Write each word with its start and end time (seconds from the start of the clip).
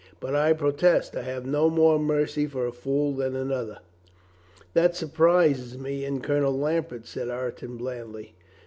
But 0.19 0.35
I 0.35 0.53
protest 0.53 1.15
I 1.15 1.21
have 1.21 1.45
no 1.45 1.69
more 1.69 1.99
mercy 1.99 2.47
for 2.47 2.65
a 2.65 2.71
fool 2.71 3.13
than 3.13 3.35
another." 3.35 3.81
"That 4.73 4.95
surprises 4.95 5.77
me 5.77 6.05
in 6.05 6.21
Colonel 6.21 6.57
Lambert," 6.57 7.05
said 7.05 7.29
Ire 7.29 7.51
ton 7.51 7.77
blandly. 7.77 8.33